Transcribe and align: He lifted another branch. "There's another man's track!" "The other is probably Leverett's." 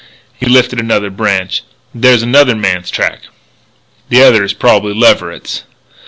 He 0.33 0.47
lifted 0.47 0.79
another 0.79 1.11
branch. 1.11 1.61
"There's 1.93 2.23
another 2.23 2.55
man's 2.55 2.89
track!" 2.89 3.25
"The 4.09 4.23
other 4.23 4.43
is 4.43 4.51
probably 4.53 4.95
Leverett's." 4.95 5.61